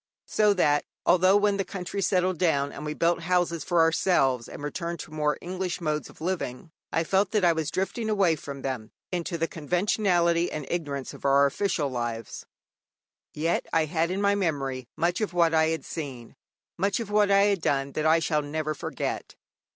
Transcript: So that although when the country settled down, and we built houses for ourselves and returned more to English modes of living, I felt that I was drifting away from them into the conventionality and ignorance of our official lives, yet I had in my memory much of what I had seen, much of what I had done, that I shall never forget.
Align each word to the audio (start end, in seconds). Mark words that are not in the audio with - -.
So 0.25 0.55
that 0.55 0.83
although 1.05 1.35
when 1.37 1.57
the 1.57 1.63
country 1.63 2.01
settled 2.01 2.39
down, 2.39 2.71
and 2.71 2.83
we 2.85 2.95
built 2.95 3.21
houses 3.21 3.63
for 3.63 3.81
ourselves 3.81 4.49
and 4.49 4.63
returned 4.63 5.07
more 5.07 5.35
to 5.35 5.41
English 5.43 5.79
modes 5.79 6.09
of 6.09 6.21
living, 6.21 6.71
I 6.91 7.03
felt 7.03 7.29
that 7.33 7.45
I 7.45 7.53
was 7.53 7.69
drifting 7.69 8.09
away 8.09 8.35
from 8.35 8.63
them 8.63 8.89
into 9.11 9.37
the 9.37 9.47
conventionality 9.47 10.51
and 10.51 10.65
ignorance 10.71 11.13
of 11.13 11.23
our 11.23 11.45
official 11.45 11.87
lives, 11.89 12.47
yet 13.35 13.67
I 13.71 13.85
had 13.85 14.09
in 14.09 14.23
my 14.23 14.33
memory 14.33 14.87
much 14.97 15.21
of 15.21 15.33
what 15.33 15.53
I 15.53 15.67
had 15.67 15.85
seen, 15.85 16.35
much 16.79 16.99
of 16.99 17.11
what 17.11 17.29
I 17.29 17.43
had 17.43 17.61
done, 17.61 17.91
that 17.91 18.07
I 18.07 18.17
shall 18.17 18.41
never 18.41 18.73
forget. 18.73 19.35